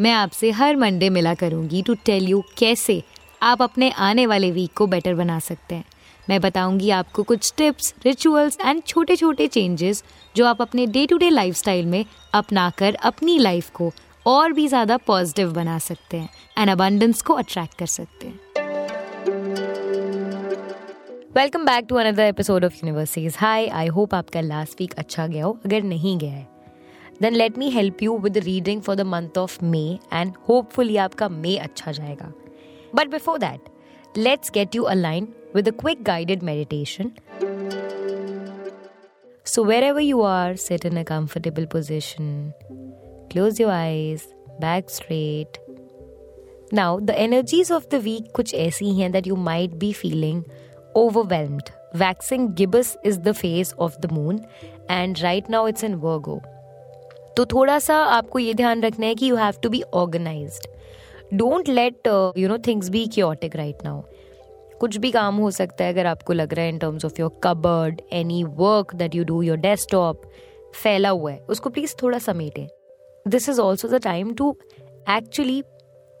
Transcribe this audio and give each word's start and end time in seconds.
मैं 0.00 0.12
आपसे 0.12 0.50
हर 0.50 0.76
मंडे 0.76 1.08
मिला 1.10 1.34
करूँगी 1.34 1.82
टू 1.82 1.94
टेल 1.94 2.28
यू 2.28 2.42
कैसे 2.58 3.02
आप 3.42 3.62
अपने 3.62 3.90
आने 3.90 4.26
वाले 4.26 4.50
वीक 4.50 4.72
को 4.76 4.86
बेटर 4.86 5.14
बना 5.14 5.38
सकते 5.38 5.74
हैं। 5.74 5.84
मैं 6.28 6.40
बताऊँगी 6.40 6.90
आपको 6.90 7.22
कुछ 7.22 7.52
टिप्स 7.56 7.94
रिचुअल्स 8.04 8.56
एंड 8.60 8.82
छोटे 8.82 9.16
छोटे 9.16 9.46
चेंजेस 9.46 10.02
जो 10.36 10.46
आप 10.46 10.62
अपने 10.62 10.86
डे 10.86 11.06
टू 11.06 11.16
डे 11.16 11.30
लाइफ 11.30 11.68
में 11.68 12.04
अपना 12.34 12.68
कर 12.70 12.94
अपनी 12.94 13.38
लाइफ 13.38 13.70
को 13.70 13.92
और 14.26 14.52
भी 14.52 14.66
ज़्यादा 14.68 14.96
पॉजिटिव 14.96 15.52
बना 15.52 15.78
सकते 15.78 16.16
हैं 16.16 16.28
एंड 16.58 16.70
अबंडेंस 16.70 17.22
को 17.22 17.34
अट्रैक्ट 17.34 17.74
कर 17.74 17.86
सकते 17.86 18.26
हैं। 18.26 18.38
Welcome 21.36 21.64
back 21.64 21.86
to 21.88 21.96
another 21.96 22.22
episode 22.22 22.64
of 22.64 22.74
universities 22.74 23.36
hi 23.38 23.66
I 23.66 23.86
hope 23.88 24.14
आपका 24.14 24.40
लास्ट 24.40 24.80
वीक 24.80 24.94
अच्छा 24.94 25.26
गया 25.26 25.44
हो। 25.44 25.58
अगर 25.64 25.82
नहीं 25.82 26.18
गया 26.18 26.32
है 26.32 26.49
Then 27.21 27.35
let 27.35 27.57
me 27.57 27.69
help 27.71 28.03
you 28.03 28.17
with 28.17 28.37
reading 28.45 28.81
for 28.81 28.95
the 28.95 29.01
month 29.15 29.37
of 29.37 29.63
May 29.63 29.87
and 30.13 30.33
hopefully 30.49 30.97
आपका 31.07 31.29
मे 31.29 31.55
अच्छा 31.67 31.91
जाएगा 31.91 32.31
but 32.95 33.11
before 33.11 33.37
that 33.39 33.69
let's 34.17 34.51
get 34.53 34.75
you 34.75 34.83
align 34.95 35.27
with 35.55 35.67
a 35.67 35.71
quick 35.81 36.03
guided 36.03 36.43
meditation 36.43 37.11
So, 39.45 39.61
wherever 39.63 40.01
you 40.01 40.21
are, 40.23 40.57
sit 40.57 40.85
in 40.85 40.97
a 40.97 41.05
comfortable 41.05 41.65
position. 41.67 42.53
Close 43.29 43.59
your 43.59 43.69
eyes, 43.71 44.27
back 44.59 44.89
straight. 44.89 45.59
Now, 46.71 46.99
the 46.99 47.17
energies 47.17 47.69
of 47.69 47.87
the 47.91 47.99
week 47.99 48.31
कुछ 48.35 48.53
ऐसी 48.53 48.89
हैं 48.97 49.11
that 49.13 49.27
you 49.27 49.37
might 49.45 49.77
be 49.83 49.91
feeling 49.93 50.41
overwhelmed. 50.95 51.71
Waxing 51.93 52.49
gibbous 52.55 52.91
is 53.03 53.19
the 53.19 53.33
phase 53.33 53.71
of 53.77 53.99
the 54.01 54.11
moon 54.11 54.41
and 54.89 55.21
right 55.21 55.47
now 55.47 55.63
it's 55.67 55.83
in 55.83 55.99
Virgo. 55.99 56.41
तो 57.36 57.44
थोड़ा 57.44 57.78
सा 57.78 57.96
आपको 57.96 58.38
ये 58.38 58.54
ध्यान 58.54 58.82
रखना 58.82 59.06
है 59.06 59.14
कि 59.14 59.30
you 59.30 59.36
have 59.36 59.54
to 59.62 59.70
be 59.70 59.82
organise 59.82 60.60
don't 61.34 61.68
let 61.68 62.08
you 62.36 62.48
no 62.48 62.58
things 62.58 62.88
be 62.88 63.06
chaotic 63.06 63.56
right 63.56 63.84
now 63.84 64.02
कुछ 64.80 64.96
भी 64.96 65.10
काम 65.10 65.36
हो 65.36 65.50
सकता 65.50 65.84
है 65.84 65.92
अगर 65.92 66.06
आपको 66.06 66.32
लग 66.32 66.54
रहा 66.54 66.64
है 66.64 66.68
in 66.68 66.78
terms 66.78 67.04
of 67.04 67.20
your 67.20 67.40
cupboard 67.44 68.00
any 68.12 68.44
work 68.44 68.94
that 68.94 69.14
you 69.14 69.24
do 69.24 69.42
your 69.42 69.56
desktop 69.56 70.22
फैला 70.82 71.08
हुआ 71.08 71.32
है, 71.32 71.38
उसको 71.38 71.70
प्लीज़ 71.70 71.94
थोड़ा 72.02 72.18
समेटें 72.18 72.66
this 73.28 73.48
is 73.48 73.60
also 73.60 73.88
the 73.88 73.94
time 73.94 74.34
to 74.34 74.56
actually 75.10 75.62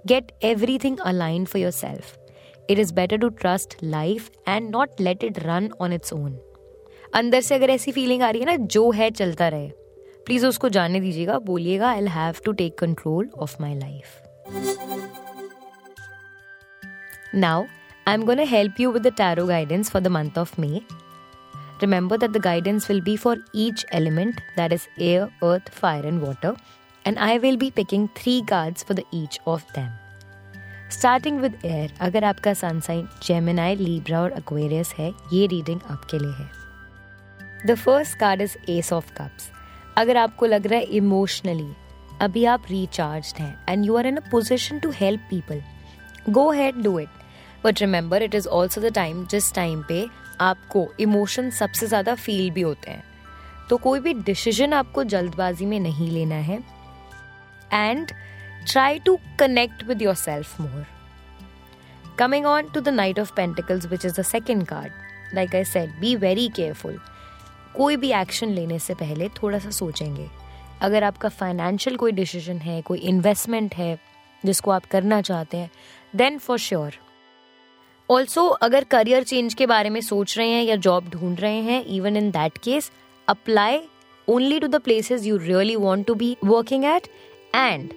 get 0.06 0.32
everything 0.78 0.98
align 0.98 1.44
for 1.44 1.62
yourself 1.70 2.16
it 2.70 2.78
is 2.78 2.94
better 2.94 3.16
to 3.16 3.28
trust 3.28 3.76
life 3.84 4.30
and 4.48 4.70
not 4.70 5.00
let 5.00 5.24
it 5.24 5.38
run 5.38 5.70
on 5.80 5.92
its 5.92 6.12
own 6.12 6.38
अंदर 7.14 7.40
से 7.40 7.54
अगर 7.54 7.70
ऐसी 7.70 7.92
feeling 7.92 8.22
आ 8.22 8.30
रही 8.30 8.40
है 8.40 8.46
ना, 8.46 8.56
जो 8.56 8.90
है 8.90 9.10
चलता 9.10 9.48
रहे. 9.48 9.70
प्लीज़ 10.30 10.44
उसको 10.46 10.68
जाने 10.68 10.98
दीजिएगा, 11.00 11.38
बोलिएगा 11.40 11.88
I 11.90 12.06
have 12.08 12.34
to 12.44 12.52
take 12.58 12.78
control 12.78 13.30
of 13.38 13.56
my 13.60 13.74
life 13.74 14.04
now 17.34 17.64
I 18.08 18.14
am 18.14 18.24
gonna 18.26 18.42
help 18.50 18.80
you 18.80 18.90
with 18.92 19.02
the 19.06 19.12
tarot 19.16 19.46
guidance 19.46 19.90
for 19.90 20.02
the 20.02 20.08
month 20.16 20.38
of 20.38 20.60
May 20.60 20.80
remember 21.82 22.18
that 22.18 22.30
the 22.30 22.42
guidance 22.44 22.88
will 22.90 23.00
be 23.02 23.16
for 23.16 23.44
each 23.56 23.84
element 23.94 24.40
that 24.56 24.72
is 24.72 24.86
air 25.00 25.22
earth 25.50 25.70
fire 25.72 26.06
and 26.06 26.22
water 26.22 26.56
and 27.04 27.18
I 27.18 27.38
will 27.38 27.56
be 27.56 27.70
picking 27.76 28.08
three 28.16 28.40
cards 28.50 28.84
for 28.84 28.96
the 28.96 29.04
each 29.14 29.40
of 29.46 29.64
them 29.74 29.92
starting 30.90 31.40
with 31.40 31.60
air 31.66 31.94
अगर 32.00 32.24
आपका 32.24 32.54
sun sign 32.64 33.08
Gemini 33.24 33.76
Libra 33.76 34.20
और 34.22 34.32
Aquarius 34.32 34.94
है, 34.98 35.12
ये 35.32 35.46
reading 35.46 35.80
आपके 35.90 36.18
लिए 36.18 36.32
है। 36.32 36.50
The 37.66 37.74
first 37.76 38.18
card 38.18 38.40
is 38.40 38.56
ace 38.70 38.92
of 38.92 39.12
cups 39.14 39.50
अगर 40.00 40.16
आपको 40.16 40.46
लग 40.46 40.66
रहा 40.66 40.78
है 40.78 40.84
इमोशनली 40.96 41.72
अभी 42.22 42.44
आप 42.44 42.62
रिचार्ज 42.70 43.32
हैं 43.38 43.52
and 43.68 43.84
you 43.86 43.96
are 43.96 44.06
in 44.06 44.16
a 44.16 44.30
position 44.30 44.78
to 44.78 44.90
help 44.90 45.20
people 45.30 45.62
go 46.30 46.50
head 46.52 46.82
do 46.82 46.98
it 46.98 47.08
but 47.64 47.80
remember 47.80 48.22
it 48.22 48.34
is 48.34 48.48
also 48.48 48.80
the 48.80 48.92
time 48.94 49.26
जिस 49.26 49.52
टाइम 49.54 49.82
पे 49.88 50.06
आपको 50.40 50.86
इमोशन 51.00 51.50
सबसे 51.50 51.86
ज़्यादा 51.86 52.14
फील 52.14 52.50
भी 52.50 52.60
होते 52.60 52.90
हैं। 52.90 53.02
तो 53.68 53.76
कोई 53.78 54.00
भी 54.00 54.14
डिसीज़न 54.14 54.72
आपको 54.72 55.04
जल्दबाजी 55.04 55.66
में 55.66 55.78
नहीं 55.80 56.10
लेना 56.10 56.34
है। 56.34 56.58
And 57.72 58.12
try 58.66 58.98
to 58.98 59.18
connect 59.38 59.84
with 59.88 60.02
yourself 60.14 60.60
more 60.60 60.86
coming 62.18 62.46
on 62.46 62.70
to 62.74 62.80
the 62.80 62.88
knight 62.88 63.18
of 63.20 63.32
pentacles 63.36 63.86
which 63.86 64.04
is 64.04 64.20
the 64.20 64.24
second 64.24 64.66
card 64.66 65.34
like 65.34 65.54
I 65.54 65.64
said 65.64 65.90
be 66.00 66.14
very 66.18 66.48
careful 66.56 66.98
कोई 67.76 67.96
भी 67.96 68.12
एक्शन 68.12 68.50
लेने 68.50 68.78
से 68.78 68.94
पहले 68.94 69.28
थोड़ा 69.42 69.58
सा 69.58 69.70
सोचेंगे। 69.70 70.28
अगर 70.82 71.04
आपका 71.04 71.28
फाइनेंशियल 71.28 71.96
कोई 71.96 72.12
डिसीज़न 72.12 72.58
है, 72.58 72.80
कोई 72.82 72.98
इन्वेस्टमेंट 72.98 73.74
है, 73.74 73.98
जिसको 74.42 74.70
आप 74.70 74.84
करना 74.84 75.20
चाहते 75.20 75.56
हैं 75.56 75.70
देन 76.16 76.38
फॉर 76.38 76.58
श्योर 76.58 76.94
ऑल्सो 78.08 78.46
अगर 78.46 78.84
करियर 78.84 79.22
चेंज 79.22 79.54
के 79.54 79.66
बारे 79.66 79.90
में 79.90 80.00
सोच 80.00 80.36
रहे 80.38 80.48
हैं 80.48 80.62
या 80.64 80.76
जॉब 80.76 81.08
ढूंढ 81.08 81.40
रहे 81.40 81.60
हैं 81.62 81.84
even 81.86 82.16
in 82.16 82.30
that 82.30 82.58
case 82.58 82.90
apply 83.28 83.80
only 84.28 84.58
to 84.60 84.66
the 84.66 84.80
places 84.80 85.26
you 85.26 85.36
really 85.36 85.76
want 85.76 86.06
to 86.06 86.14
be 86.14 86.36
working 86.44 86.84
at 86.84 87.06
and 87.54 87.92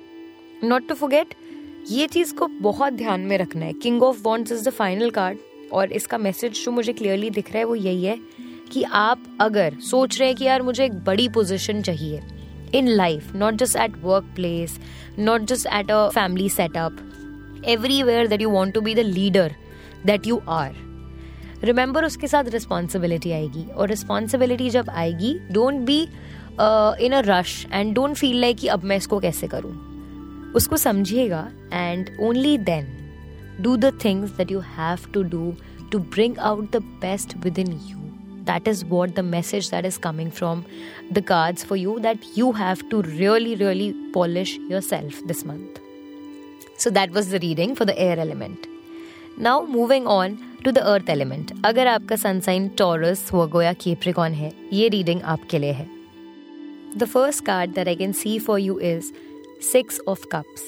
not 0.64 0.88
to 0.88 0.96
forget 0.96 1.34
ये 1.90 2.08
चीज़ 2.08 2.36
को 2.36 2.48
बहुत 2.48 2.94
ध्यान 2.94 3.22
में 3.22 3.38
रखना 3.38 3.66
है। 3.66 3.74
King 3.74 4.04
of 4.04 4.22
wands 4.24 4.52
is 4.52 4.70
the 4.70 4.72
final 4.72 5.10
card 5.10 5.38
और 5.74 5.92
इसका 5.92 6.18
मैसेज 6.18 6.64
जो 6.66 6.72
मुझे 6.72 6.94
क्लियरली 6.94 7.30
दिख 7.30 7.50
रहा 7.50 7.58
है 7.58 7.64
वो 7.64 7.76
यही 7.76 8.06
है 8.06 8.18
कि 8.74 8.84
आप 8.84 9.24
अगर 9.42 9.76
सोच 9.90 10.20
रहे 10.20 10.28
हैं 10.30 10.38
कि 10.38 10.46
यार 10.46 10.62
मुझे 10.62 10.86
एक 10.86 10.94
बड़ी 11.06 11.28
पोजीशन 11.30 11.82
चाहिए 11.82 12.22
in 12.76 12.88
life 12.88 13.36
not 13.36 13.54
just 13.54 13.76
at 13.76 13.98
work 14.04 14.32
place 14.36 14.80
not 15.20 15.42
just 15.42 15.68
at 15.74 15.92
a 15.92 16.08
family 16.10 16.50
setup 16.50 17.64
everywhere 17.66 18.28
that 18.28 18.42
you 18.42 18.50
want 18.50 18.74
to 18.74 18.82
be 18.82 18.96
the 18.96 19.00
leader 19.00 19.56
that 20.06 20.28
you 20.28 20.42
are 20.50 20.76
remember 21.64 22.06
उसके 22.06 22.28
साथ 22.28 22.44
रिस्पॉन्सिबिलिटी 22.44 23.32
आएगी। 23.32 23.64
और 23.72 23.90
रिस्पॉन्सिबिलिटी 23.90 24.70
जब 24.70 24.90
आएगी 24.90 25.34
don't 25.52 25.80
be 25.82 26.02
in 27.06 27.14
a 27.14 27.22
rush 27.26 27.66
and 27.74 27.94
don't 27.96 28.16
feel 28.16 28.40
like 28.42 28.58
कि 28.58 28.68
अब 28.68 28.84
मैं 28.84 28.98
इसको 28.98 29.20
कैसे 29.20 29.48
करूँ। 29.48 29.72
उसको 30.56 30.78
समझिएगा 30.78 31.48
and 31.74 32.10
only 32.22 32.58
then 32.58 32.88
do 33.62 33.76
the 33.78 33.98
things 34.06 34.32
that 34.38 34.52
you 34.52 34.60
have 34.78 35.12
to 35.14 35.24
do 35.24 35.54
to 35.92 36.00
bring 36.00 36.38
out 36.40 36.72
the 36.72 36.84
best 37.02 37.38
within 37.60 37.72
you 37.72 38.13
that 38.45 38.69
is 38.73 38.85
what 38.85 39.15
the 39.15 39.23
message 39.23 39.71
that 39.71 39.85
is 39.85 39.99
coming 39.99 40.31
from 40.31 40.65
the 41.11 41.23
cards 41.31 41.65
for 41.65 41.77
you 41.77 41.99
that 42.01 42.25
you 42.35 42.53
have 42.53 42.89
to 42.91 43.03
really 43.03 43.55
really 43.57 43.91
polish 44.17 44.57
yourself 44.73 45.21
this 45.27 45.45
month 45.45 45.81
so 46.77 46.91
that 46.91 47.11
was 47.11 47.31
the 47.31 47.41
reading 47.41 47.75
for 47.75 47.85
the 47.85 47.99
air 47.99 48.19
element 48.19 48.69
now 49.39 49.57
moving 49.79 50.07
on 50.07 50.39
to 50.65 50.73
the 50.73 50.85
earth 50.93 51.11
element 51.17 51.53
अगर 51.65 51.87
आपका 51.87 52.17
sun 52.17 52.41
sign 52.41 52.69
Taurus 52.79 53.29
Virgo 53.35 53.63
या 53.63 53.73
Capricorn 53.85 54.33
है 54.35 54.53
ये 54.73 54.89
reading 54.89 55.23
आपके 55.35 55.59
लिए 55.59 55.73
है 55.73 55.89
the 56.99 57.05
first 57.15 57.45
card 57.47 57.75
that 57.75 57.89
I 57.89 57.97
can 57.97 58.13
see 58.23 58.39
for 58.47 58.61
you 58.61 58.79
is 58.93 59.13
six 59.73 60.01
of 60.09 60.25
cups 60.33 60.65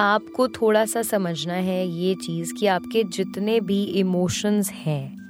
आपको 0.00 0.48
थोड़ा 0.60 0.84
सा 0.86 1.02
समझना 1.02 1.54
है 1.70 1.86
ये 1.86 2.14
चीज़ 2.26 2.52
कि 2.58 2.66
आपके 2.74 3.02
जितने 3.16 3.60
भी 3.70 3.82
इमोशंस 4.00 4.70
हैं 4.72 5.21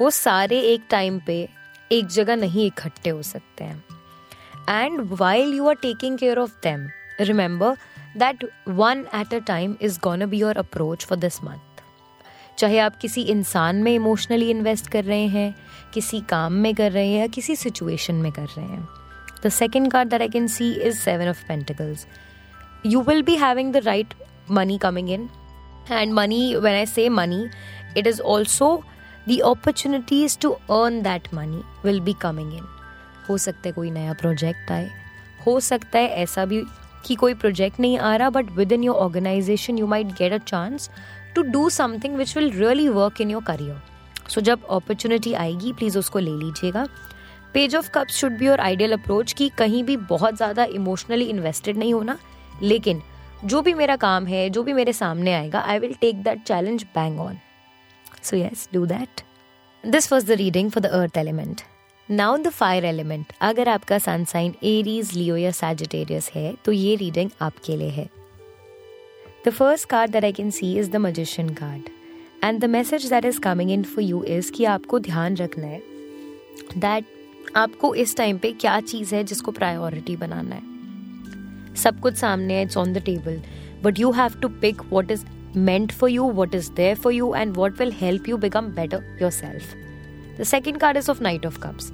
वो 0.00 0.10
सारे 0.10 0.60
एक 0.60 0.82
टाइम 0.90 1.18
पे 1.26 1.48
एक 1.92 2.06
जगह 2.06 2.36
नहीं 2.36 2.66
इकट्ठे 2.66 3.10
हो 3.10 3.22
सकते 3.22 3.64
हैं। 3.64 3.84
And 4.70 5.00
while 5.12 5.54
you 5.54 5.68
are 5.68 5.74
taking 5.74 6.18
care 6.18 6.38
of 6.38 6.54
them 6.62 6.88
remember 7.20 7.76
that 8.16 8.44
one 8.68 9.04
at 9.14 9.34
a 9.34 9.38
time 9.38 9.76
is 9.82 9.98
gonna 10.00 10.26
be 10.26 10.38
your 10.38 10.58
approach 10.58 11.04
for 11.06 11.18
this 11.18 11.42
month 11.44 11.58
चाहे 12.58 12.78
आप 12.78 12.96
किसी 12.96 13.22
इंसान 13.22 13.76
में 13.82 13.92
इमोशनली 13.94 14.50
इन्वेस्ट 14.50 14.88
कर 14.88 15.04
रहे 15.04 15.26
हैं, 15.26 15.54
किसी 15.94 16.20
काम 16.20 16.52
में 16.52 16.74
कर 16.74 16.92
रहे 16.92 17.08
हैं 17.08 17.20
या 17.20 17.26
किसी 17.26 17.56
सिचुएशन 17.56 18.14
में 18.14 18.30
कर 18.32 18.46
रहे 18.46 18.66
हैं। 18.66 18.88
The 19.44 19.48
second 19.48 19.90
card 19.92 20.08
that 20.08 20.20
I 20.20 20.28
can 20.28 20.46
see 20.46 20.72
is 20.72 20.98
Seven 20.98 21.28
of 21.28 21.44
Pentacles 21.48 22.06
you 22.86 23.02
will 23.02 23.22
be 23.22 23.36
having 23.36 23.72
the 23.72 23.76
right 23.76 24.14
money 24.50 24.78
coming 24.78 25.10
in 25.10 25.28
and 25.90 26.12
money 26.12 26.54
when 26.56 26.74
I 26.74 26.86
say 26.86 27.08
money 27.08 27.46
it 27.96 28.06
is 28.06 28.20
also 28.22 28.76
the 29.26 29.40
opportunities 29.44 30.36
to 30.36 30.50
earn 30.70 31.02
that 31.02 31.32
money 31.32 31.62
will 31.84 32.00
be 32.00 32.14
coming 32.24 32.52
in. 32.52 32.64
हो 33.28 33.36
सकता 33.38 33.68
है 33.68 33.72
कोई 33.72 33.90
नया 33.90 34.12
project 34.20 34.70
आए। 34.70 34.90
हो 35.46 35.58
सकता 35.60 35.98
है 35.98 36.08
ऐसा 36.22 36.44
भी 36.44 36.62
कि 37.06 37.14
कोई 37.14 37.34
प्रोजेक्ट 37.34 37.80
नहीं 37.80 37.98
आ 37.98 38.14
रहा 38.16 38.30
but 38.30 38.50
within 38.72 38.84
your 38.84 38.96
organization 38.96 39.78
you 39.78 39.86
might 39.86 40.06
get 40.18 40.32
a 40.32 40.38
chance 40.38 40.90
to 41.34 41.42
do 41.42 41.68
something 41.70 42.16
which 42.16 42.36
will 42.36 42.50
really 42.52 42.88
work 42.88 43.20
in 43.20 43.30
your 43.30 43.42
career 43.44 44.30
so 44.30 44.40
जब 44.40 44.66
अपॉर्चुनिटी 44.70 45.32
आएगी 45.34 45.72
प्लीज़ 45.72 45.98
उसको 45.98 46.18
ले 46.18 46.30
लीजिएगा। 46.30 46.86
Page 47.54 47.76
of 47.76 47.90
Cups 47.94 48.16
should 48.16 48.36
be 48.38 48.46
your 48.46 48.60
ideal 48.60 48.92
approach 48.92 49.32
कि 49.32 49.48
कहीं 49.58 49.82
भी 49.84 49.96
बहुत 49.96 50.36
ज़्यादा 50.36 50.64
इमोशनली 50.64 51.24
इन्वेस्टेड 51.24 51.76
नहीं 51.76 51.94
होना। 51.94 52.18
लेकिन 52.62 53.02
जो 53.44 53.60
भी 53.62 53.74
मेरा 53.74 53.96
काम 53.96 54.26
है, 54.26 54.48
जो 54.50 54.62
भी 54.62 54.72
मेरे 54.72 54.92
सामने 54.92 55.32
आएगा 55.34 55.60
I 55.60 55.78
will 55.78 55.94
take 56.00 56.22
that 56.22 56.42
challenge 56.42 56.82
bang 56.94 57.20
on 57.20 57.38
so 58.22 58.36
yes 58.36 58.68
do 58.72 58.84
that 58.86 59.20
this 59.84 60.12
was 60.12 60.26
the 60.26 60.30
reading 60.30 60.70
for 60.70 60.82
the 60.82 60.86
earth 60.86 61.18
element 61.18 61.60
now 62.08 62.36
the 62.36 62.48
fire 62.48 62.84
element 62.84 63.32
अगर 63.40 63.68
आपका 63.68 63.98
सन 63.98 64.24
साइन 64.24 64.54
एरीज 64.64 65.12
लियो 65.12 65.36
या 65.36 65.50
सैजिटेरियस 65.50 66.30
है 66.34 66.54
तो 66.64 66.72
ये 66.72 66.94
रीडिंग 66.96 67.30
आपके 67.40 67.76
लिए 67.76 67.90
है 67.90 68.08
the 69.46 69.50
first 69.50 69.88
card 69.88 70.10
that 70.10 70.24
I 70.24 70.32
can 70.32 70.50
see 70.50 70.74
is 70.78 70.90
the 70.90 70.96
Magician 70.96 71.48
card 71.54 71.88
and 72.44 72.60
the 72.60 72.64
message 72.64 73.06
that 73.06 73.24
is 73.24 73.40
coming 73.40 73.70
in 73.70 73.82
for 73.82 74.04
you 74.04 74.22
is 74.22 74.52
कि 74.52 74.64
आपको 74.64 74.98
ध्यान 74.98 75.36
रखना 75.36 75.66
है 75.66 75.80
दैट 76.78 77.04
आपको 77.56 77.94
इस 77.94 78.16
टाइम 78.16 78.38
पे 78.38 78.52
क्या 78.52 78.80
चीज़ 78.80 79.14
है 79.14 79.24
जिसको 79.24 79.52
प्रायोरिटी 79.52 80.16
बनाना 80.16 80.54
है। 80.54 81.74
सब 81.74 82.00
कुछ 82.00 82.14
सामने 82.14 82.54
है 82.54 82.62
it's 82.62 82.76
on 82.76 82.92
the 82.92 82.98
table 82.98 83.40
but 83.82 83.98
you 83.98 84.10
have 84.12 84.40
to 84.40 84.48
pick 84.60 84.82
what 84.90 85.10
is 85.10 85.24
meant 85.54 85.92
for 85.92 86.08
you, 86.08 86.24
what 86.24 86.54
is 86.54 86.70
there 86.70 86.96
for 86.96 87.12
you, 87.12 87.34
and 87.34 87.56
what 87.56 87.78
will 87.78 87.90
help 87.92 88.26
you 88.26 88.38
become 88.38 88.70
better 88.70 89.04
yourself. 89.20 89.74
The 90.36 90.44
second 90.44 90.78
card 90.78 90.96
is 90.96 91.08
of 91.08 91.20
Knight 91.20 91.44
of 91.44 91.60
Cups. 91.60 91.92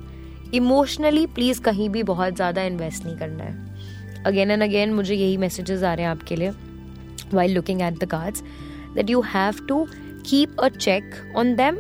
Emotionally 0.55 1.27
please 1.27 1.61
कहीं 1.63 1.89
भी 1.91 2.03
बहुत 2.03 2.35
ज़्यादा 2.37 2.63
invest 2.65 3.05
नहीं 3.05 3.17
करना 3.17 3.45
है 3.45 4.23
again 4.27 4.51
and 4.51 4.63
again 4.63 4.93
मुझे 4.95 5.15
यही 5.15 5.37
messages 5.37 5.83
आ 5.83 5.93
रहे 5.95 6.05
हैं 6.05 6.11
आपके 6.11 6.37
लिए 6.37 6.51
while 7.35 7.55
looking 7.55 7.83
at 7.83 7.99
the 7.99 8.09
cards 8.11 8.43
that 8.95 9.11
you 9.11 9.21
have 9.35 9.59
to 9.69 9.85
keep 10.31 10.61
a 10.61 10.69
check 10.69 11.15
on 11.37 11.55
them 11.57 11.79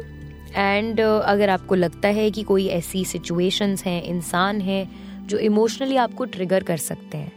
and 0.57 1.01
अगर 1.01 1.51
आपको 1.51 1.75
लगता 1.75 2.09
है 2.19 2.31
कि 2.31 2.43
कोई 2.43 2.67
ऐसी 2.77 3.05
सिचुएशंस 3.05 3.85
हैं 3.85 4.03
इंसान 4.03 4.61
हैं 4.61 4.87
जो 5.27 5.39
इमोशनली 5.49 5.97
आपको 5.97 6.25
ट्रिगर 6.37 6.63
कर 6.63 6.77
सकते 6.77 7.19
हैं 7.19 7.33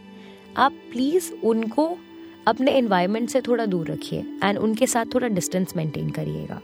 आप 0.58 0.72
प्लीज़ 0.92 1.32
उनको 1.44 1.86
अपने 2.46 2.72
एनवायरमेंट 2.72 3.28
से 3.30 3.40
थोड़ा 3.40 3.66
दूर 3.66 3.90
रखिए 3.90 4.20
एंड 4.44 4.58
उनके 4.58 4.86
साथ 4.86 5.14
थोड़ा 5.14 5.28
डिस्टेंस 5.28 5.76
मेंटेन 5.76 6.10
करिएगा। 6.10 6.60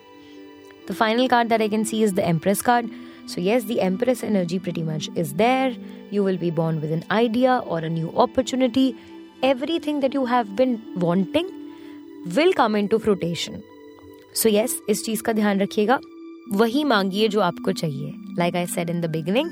The 0.91 0.95
final 0.95 1.29
card 1.29 1.49
that 1.49 1.61
I 1.61 1.69
can 1.69 1.85
see 1.85 2.03
is 2.03 2.15
the 2.15 2.19
Empress 2.19 2.63
card 2.63 2.89
so 3.29 3.41
yes 3.41 3.65
the 3.65 3.79
Empress 3.81 4.25
energy 4.25 4.59
pretty 4.59 4.83
much 4.83 5.09
is 5.19 5.35
there 5.35 5.77
you 6.13 6.25
will 6.25 6.39
be 6.39 6.51
born 6.51 6.79
with 6.79 6.93
an 6.93 7.03
idea 7.11 7.59
or 7.59 7.85
a 7.85 7.89
new 7.89 8.09
opportunity 8.09 8.93
everything 9.79 10.01
that 10.01 10.15
you 10.15 10.25
have 10.25 10.55
been 10.57 10.79
wanting 10.99 11.49
will 12.37 12.53
come 12.53 12.77
into 12.87 12.99
fruition 12.99 13.61
so 14.35 14.49
yes 14.49 14.81
इस 14.89 15.05
चीज़ 15.05 15.23
का 15.23 15.33
ध्यान 15.33 15.61
रखिएगा। 15.61 15.99
वही 16.53 16.83
मांगिए 16.85 17.29
जो 17.29 17.41
आपको 17.41 17.73
चाहिए। 17.73 18.13
Like 18.39 18.57
I 18.57 18.67
said 18.67 18.91
in 18.91 19.01
the 19.01 19.11
beginning 19.11 19.51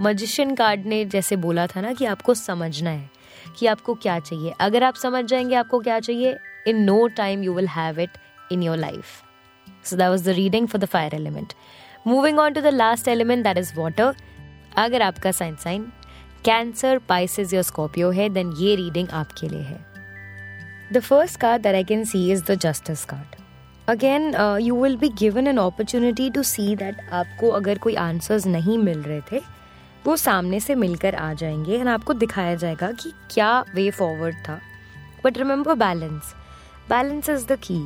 Magician 0.00 0.54
card 0.54 0.86
ने 0.86 1.04
जैसे 1.04 1.36
बोला 1.36 1.66
था 1.66 1.80
ना 1.80 1.92
कि 1.92 2.04
आपको 2.04 2.34
समझना 2.34 2.90
है। 2.90 3.10
कि 3.58 3.66
आपको 3.66 3.94
क्या 3.94 4.18
चाहिए। 4.20 4.54
अगर 4.60 4.84
आप 4.84 4.94
समझ 4.94 5.24
जाएँगे 5.24 5.54
आपको 5.54 5.78
क्या 5.80 5.98
चाहिए 6.00 6.36
in 6.66 6.82
no 6.84 7.06
time 7.16 7.42
you 7.42 7.54
will 7.54 7.68
have 7.68 8.00
it 8.00 8.18
in 8.52 8.62
your 8.62 8.76
life 8.76 9.04
so 9.84 9.96
that 9.96 10.08
was 10.08 10.24
the 10.24 10.34
reading 10.34 10.68
for 10.68 10.80
the 10.80 10.84
fire 10.84 11.14
element 11.14 11.52
moving 12.06 12.38
on 12.38 12.52
to 12.52 12.60
the 12.60 12.74
last 12.74 13.08
element 13.08 13.44
that 13.44 13.58
is 13.58 13.72
water 13.76 14.14
अगर 14.76 15.02
आपका 15.02 15.32
साइन 15.32 15.56
साइन 15.56 15.90
कैंसर 16.44 16.98
पाइसिस 17.08 17.52
या 17.54 17.62
Scorpio 17.62 18.10
है 18.10 18.28
then 18.28 18.52
ये 18.58 18.74
reading 18.76 19.08
आपके 19.12 19.48
लिए 19.48 19.62
है। 19.62 19.78
The 20.92 21.00
first 21.00 21.40
card 21.40 21.62
that 21.62 21.74
I 21.74 21.84
can 21.84 22.04
see 22.04 22.30
is 22.32 22.44
the 22.44 22.54
Justice 22.60 23.04
card 23.04 23.40
again 23.88 24.34
you 24.62 24.82
will 24.82 24.96
be 24.96 25.08
given 25.18 25.46
an 25.46 25.56
opportunity 25.58 26.28
to 26.30 26.42
see 26.42 26.74
that 26.76 27.00
आपको 27.12 27.48
अगर 27.50 27.78
कोई 27.78 27.94
आंसर्स 27.94 28.46
नहीं 28.46 28.78
मिल 28.78 28.98
रहे 28.98 29.20
थे 29.32 29.40
वो 30.06 30.16
सामने 30.16 30.60
से 30.60 30.74
मिलकर 30.74 31.14
आ 31.14 31.32
जाएँगे 31.34 31.78
एंड 31.78 31.88
आपको 31.88 32.14
दिखाया 32.14 32.54
जाएगा 32.54 32.90
कि 32.92 33.12
क्या 33.30 33.64
वे 33.74 33.90
फॉरवर्ड 33.90 34.36
था। 34.48 34.60
But 35.24 35.38
remember 35.38 35.74
balance 35.74 36.34
balance 36.88 37.28
is 37.28 37.46
the 37.46 37.58
key 37.58 37.80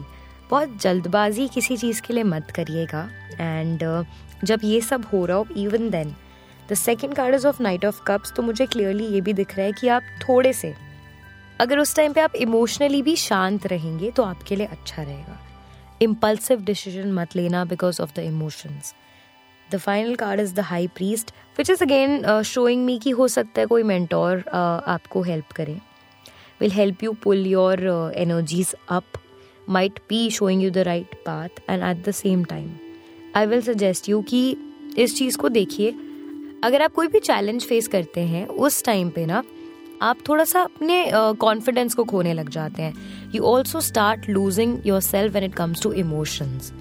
बहुत 0.51 0.77
जल्दबाजी 0.83 1.49
किसी 1.49 1.77
चीज़ 1.77 2.03
के 2.03 2.15
लिए 2.15 2.23
मत 2.25 2.51
करिएगा। 2.51 3.09
एंड 3.41 3.85
uh, 3.85 4.05
जब 4.45 4.61
ये 4.65 4.81
सब 4.81 5.05
हो 5.13 5.25
रहा 5.27 5.37
हो 5.37 5.47
even 5.57 5.91
then 5.91 6.15
the 6.71 6.75
second 6.75 7.15
card 7.15 7.35
is 7.35 7.47
of 7.47 7.63
Knight 7.63 7.85
of 7.85 8.03
Cups 8.07 8.33
तो 8.33 8.43
मुझे 8.43 8.67
क्लियरली 8.67 9.07
ये 9.07 9.21
भी 9.21 9.33
दिख 9.33 9.57
रहा 9.57 9.67
है 9.67 9.73
कि 9.73 9.89
आप 9.89 10.03
थोड़े 10.23 10.53
से 10.53 10.75
अगर 11.61 11.79
उस 11.79 11.95
टाइम 11.97 12.13
पे 12.13 12.21
आप 12.21 12.35
इमोशनली 12.37 13.03
भी 13.03 13.17
शांत 13.17 13.67
रहेंगे 13.67 14.11
तो 14.11 14.23
आपके 14.23 14.57
लिए 14.57 14.67
अच्छा 14.67 15.03
रहेगा। 15.03 15.39
इम्पल्सिव 16.03 16.61
डिसीज़न 16.61 17.13
मत 17.13 17.37
लेना 17.37 17.65
because 17.65 18.03
of 18.03 18.15
the 18.17 18.19
emotions 18.19 18.95
the 19.73 19.77
final 19.77 20.15
card 20.15 20.41
is 20.41 20.55
the 20.55 20.61
High 20.61 20.87
Priest 20.97 21.31
which 21.59 21.71
is 21.71 21.83
again 21.85 22.43
showing 22.45 22.85
me 22.85 22.99
कि 22.99 23.11
हो 23.11 23.29
सकता 23.29 23.61
है 23.61 23.67
कोई 23.67 23.83
मेंटोर 23.83 24.39
uh, 24.39 24.55
आपको 24.55 25.23
हेल्प 25.23 25.53
करे। 25.57 25.79
Will 26.61 26.71
help 26.71 27.03
you 27.03 27.13
pull 27.23 27.47
your 27.47 27.81
energies 28.17 28.75
up 28.89 29.19
might 29.69 29.99
be 30.09 30.29
showing 30.31 30.63
you 30.63 30.71
the 30.71 30.79
right 30.89 31.15
path 31.27 31.49
and 31.71 31.83
at 31.83 32.05
the 32.09 32.13
same 32.15 32.45
time 32.45 32.71
I 33.37 33.47
will 33.47 33.63
suggest 33.63 34.09
you 34.09 34.23
कि 34.23 34.57
इस 34.99 35.17
चीज़ 35.19 35.39
को 35.39 35.49
देखिए। 35.49 35.91
अगर 36.65 36.83
आप 36.83 36.93
कोई 36.93 37.09
भी 37.09 37.19
चैलेंज 37.21 37.65
फेस 37.65 37.89
करते 37.89 38.21
हैं 38.21 38.47
उस 38.47 38.85
टाइम 38.85 39.11
पे 39.11 39.27
ना 39.27 39.43
आप 40.03 40.19
थोड़ा 40.29 40.45
सा 40.45 40.61
अपने 40.61 41.05
कॉन्फिडेंस 41.13 41.91
uh, 41.91 41.97
को 41.97 42.05
खोने 42.05 42.33
लग 42.33 42.49
जाते 42.49 42.83
हैं। 42.83 43.31
You 43.35 43.43
also 43.45 43.81
start 43.81 44.29
losing 44.29 44.87
yourself 45.01 45.35
when 45.35 45.45
it 45.45 45.55
comes 45.55 45.83
to 45.83 45.93
emotions 45.93 46.73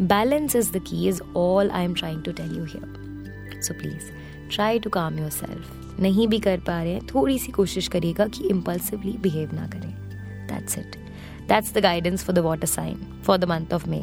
Balance 0.00 0.54
is 0.54 0.70
the 0.70 0.80
key, 0.80 1.08
is 1.08 1.20
all 1.34 1.70
I 1.70 1.82
am 1.82 1.94
trying 1.94 2.22
to 2.22 2.32
tell 2.32 2.50
you 2.50 2.64
here. 2.64 2.88
So 3.60 3.74
please, 3.74 4.10
try 4.48 4.78
to 4.78 4.90
calm 4.90 5.18
yourself. 5.18 5.76
नहीं 6.00 6.26
भी 6.28 6.38
कर 6.40 6.60
पा 6.66 6.82
रहे 6.82 6.92
हैं 6.92 7.06
थोड़ी 7.06 7.38
सी 7.38 7.52
कोशिश 7.52 7.88
करिएगा 7.94 8.26
कि 8.34 8.46
इम्पल्सिवली 8.50 9.16
बिहेव 9.22 9.52
ना 9.54 9.66
करें 9.74 9.90
that's 10.52 10.78
it 10.78 10.96
that's 11.48 11.72
the 11.74 11.78
guidance 11.88 12.24
for 12.24 12.36
the 12.36 12.44
water 12.46 12.66
sign 12.66 13.20
for 13.26 13.38
the 13.38 13.50
month 13.52 13.74
of 13.74 13.86
May 13.88 14.02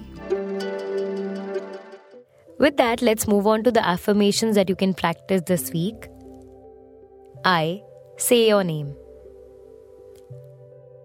With 2.63 2.77
that, 2.77 3.01
let's 3.07 3.27
move 3.31 3.47
on 3.55 3.63
to 3.65 3.71
the 3.73 3.81
affirmations 3.89 4.55
that 4.59 4.71
you 4.71 4.77
can 4.83 4.95
practice 5.01 5.43
this 5.49 5.67
week. 5.73 6.07
I 7.55 7.65
say 8.29 8.39
your 8.47 8.63
name. 8.69 8.95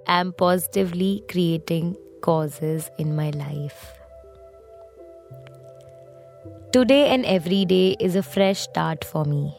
am 0.06 0.32
positively 0.32 1.24
creating 1.30 1.96
causes 2.20 2.90
in 2.98 3.16
my 3.16 3.30
life. 3.30 3.92
Today 6.73 7.07
and 7.07 7.25
every 7.25 7.63
day 7.63 7.95
is 7.97 8.17
a 8.17 8.21
fresh 8.21 8.59
start 8.59 9.05
for 9.05 9.23
me. 9.23 9.55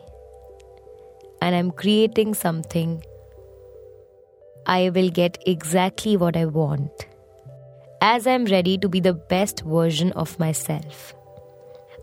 And 1.40 1.54
I'm 1.56 1.70
creating 1.70 2.34
something. 2.34 3.02
I 4.66 4.90
will 4.90 5.08
get 5.08 5.42
exactly 5.46 6.18
what 6.18 6.36
I 6.36 6.44
want. 6.44 7.06
As 8.02 8.26
I'm 8.26 8.44
ready 8.44 8.76
to 8.76 8.90
be 8.90 9.00
the 9.00 9.14
best 9.14 9.62
version 9.62 10.12
of 10.12 10.38
myself. 10.38 11.14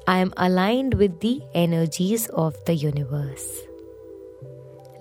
I 0.08 0.18
am 0.18 0.34
aligned 0.38 0.96
with 0.96 1.20
the 1.20 1.40
energies 1.54 2.28
of 2.30 2.56
the 2.66 2.74
universe. 2.74 3.48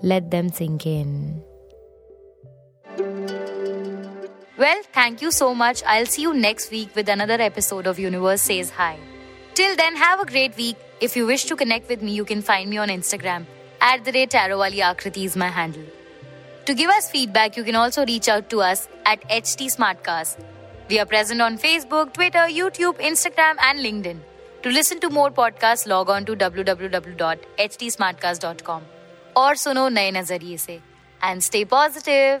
Let 0.03 0.29
them 0.29 0.49
sink 0.49 0.85
in. 0.85 1.43
Well, 4.57 4.81
thank 4.93 5.23
you 5.23 5.31
so 5.31 5.55
much. 5.55 5.81
I'll 5.83 6.05
see 6.05 6.21
you 6.21 6.33
next 6.35 6.69
week 6.69 6.95
with 6.95 7.09
another 7.09 7.41
episode 7.41 7.87
of 7.87 7.97
Universe 7.97 8.43
Says 8.43 8.69
Hi. 8.69 8.99
Till 9.54 9.76
then, 9.76 9.96
have 9.96 10.20
a 10.20 10.26
great 10.26 10.56
week. 10.56 10.76
If 11.00 11.16
you 11.16 11.26
wish 11.26 11.44
to 11.46 11.56
connect 11.56 11.88
with 11.88 12.02
me, 12.02 12.12
you 12.12 12.24
can 12.24 12.42
find 12.42 12.70
me 12.70 12.78
on 12.78 12.88
Instagram. 12.88 13.46
At 13.80 14.04
the 14.04 14.12
rate 14.12 14.30
Tarowali 14.30 14.80
Akriti 14.90 15.24
is 15.24 15.36
my 15.36 15.48
handle. 15.48 15.82
To 16.66 16.74
give 16.74 16.90
us 16.90 17.10
feedback, 17.10 17.56
you 17.56 17.64
can 17.64 17.74
also 17.74 18.04
reach 18.06 18.28
out 18.28 18.48
to 18.50 18.60
us 18.60 18.88
at 19.06 19.20
HT 19.28 19.74
Smartcast. 19.76 20.36
We 20.88 20.98
are 20.98 21.06
present 21.06 21.40
on 21.40 21.56
Facebook, 21.58 22.12
Twitter, 22.12 22.46
YouTube, 22.58 22.98
Instagram, 23.00 23.56
and 23.62 23.78
LinkedIn. 23.80 24.18
To 24.62 24.70
listen 24.70 25.00
to 25.00 25.08
more 25.08 25.30
podcasts, 25.30 25.86
log 25.86 26.10
on 26.10 26.24
to 26.26 26.36
www.htsmartcast.com 26.36 28.82
और 29.36 29.54
सुनो 29.56 29.88
नए 29.88 30.10
नजरिए 30.10 30.56
से 30.58 30.80
and 31.24 31.40
stay 31.40 31.64
positive 31.64 32.40